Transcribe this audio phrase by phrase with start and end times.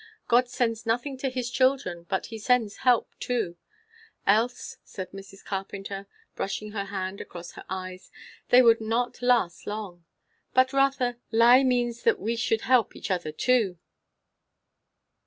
[0.27, 3.55] God sends nothing to his children but he sends help too;
[4.25, 5.45] else," said Mrs.
[5.45, 8.09] Carpenter, brushing her hand across her eyes,
[8.49, 10.03] "they would not last long!
[10.55, 13.77] But, Rotha, lie means that we should help each other too."